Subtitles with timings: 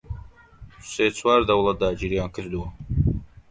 [0.91, 2.67] سێ چوار دەوڵەت داگیریان کردووە